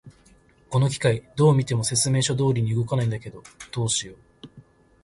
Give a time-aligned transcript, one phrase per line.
[0.71, 4.17] この機械、どう見ても説明書通りに動かないんだけど、どうしよう。